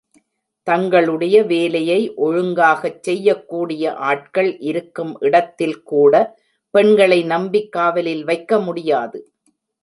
[0.67, 6.13] தங்களுடைய வேலையை ஒழுங்காகச் செய்யக்கூடிய ஆட்கள் இருக்கும் இடத்தில் கூட,
[6.73, 9.21] பெண்களை நம்பிக் காவலில் வைக்க முடியாது.